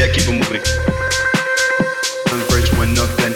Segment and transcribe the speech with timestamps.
[0.00, 0.62] Yeah, keep on moving.
[2.94, 3.34] Nothing.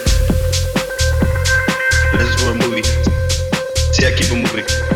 [3.93, 4.94] See, I keep moving.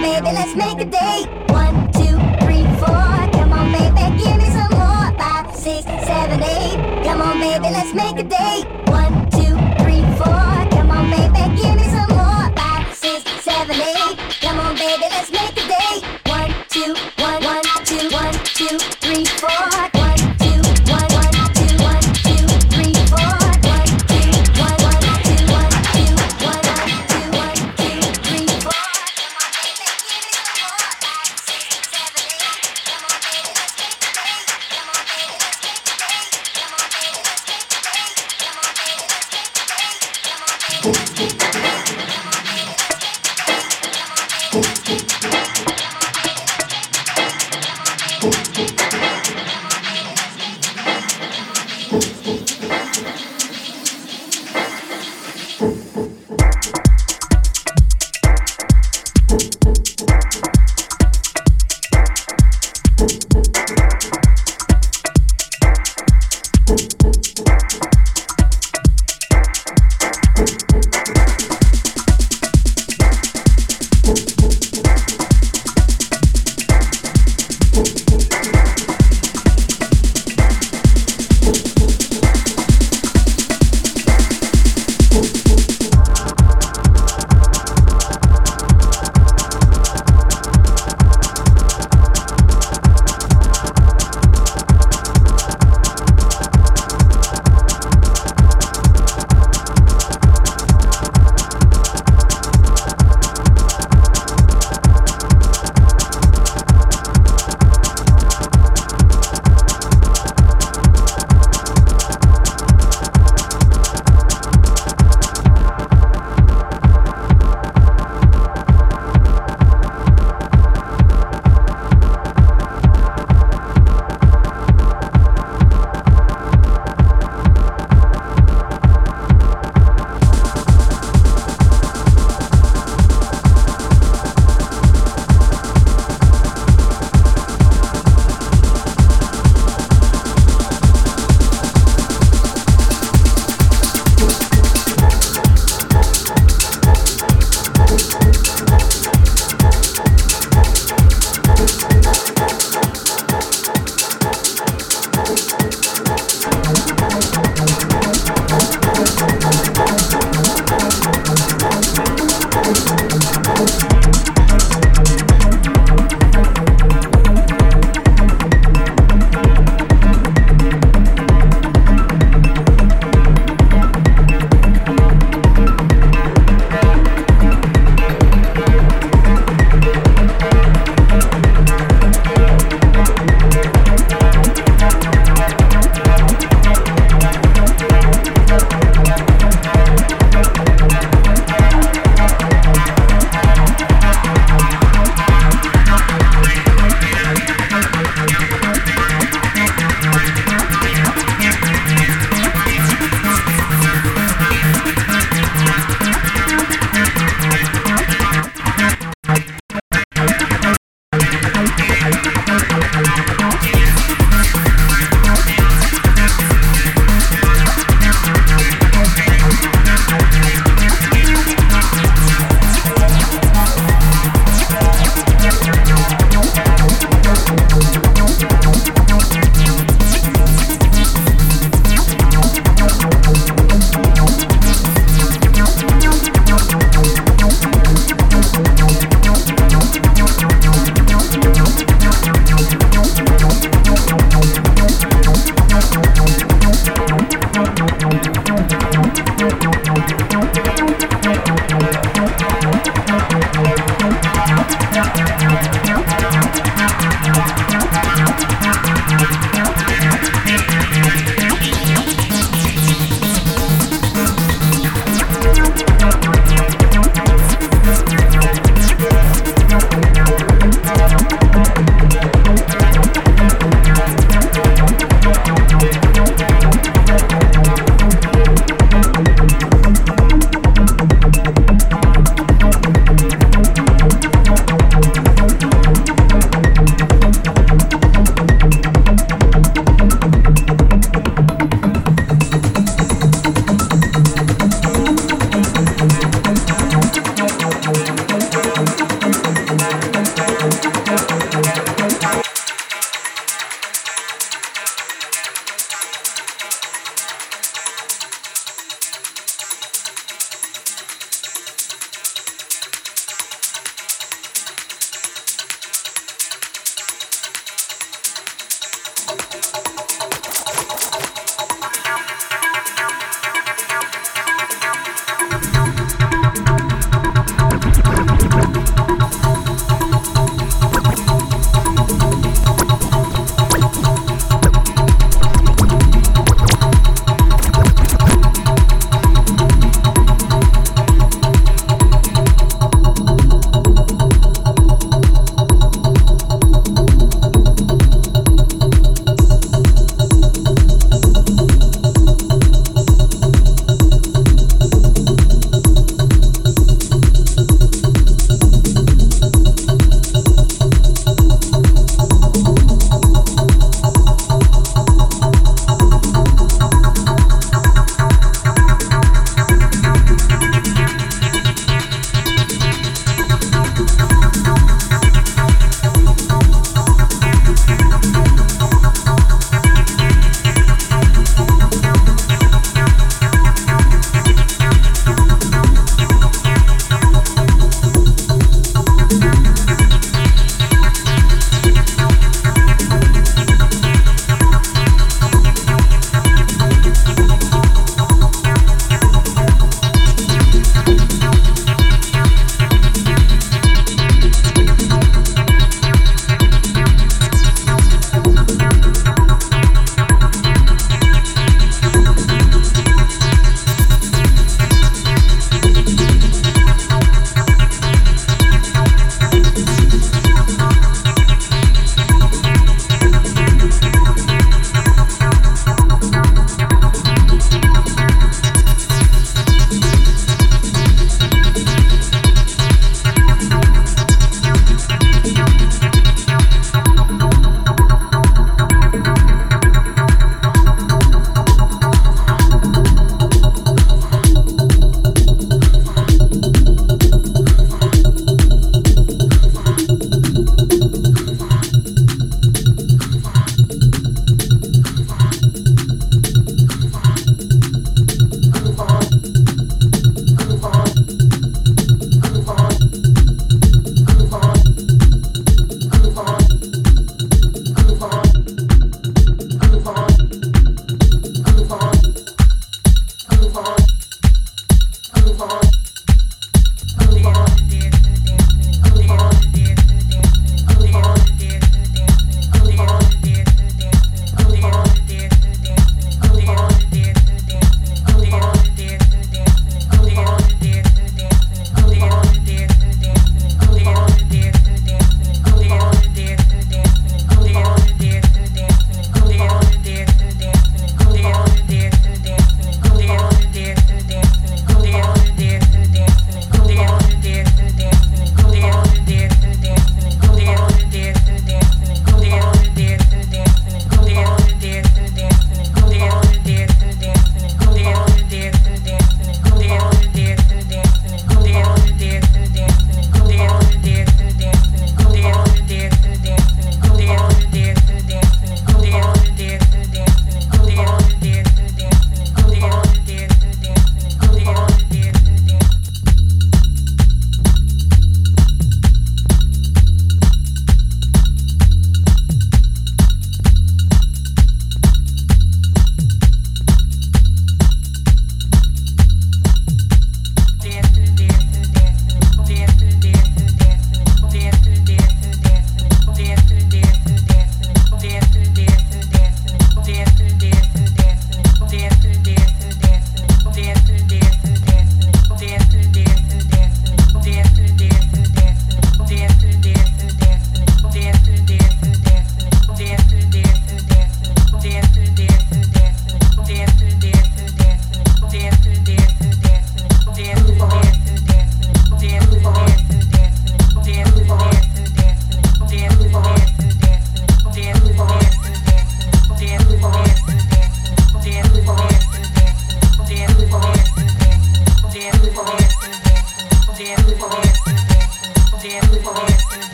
[0.00, 1.26] baby, let's make a date.
[1.50, 3.12] One, two, three, four.
[3.36, 5.06] Come on, baby, give me some more.
[5.18, 7.04] Five, six, seven, eight.
[7.04, 8.64] Come on, baby, let's make a date.
[8.88, 10.50] One, two, three, four.
[10.74, 11.89] Come on, baby, give me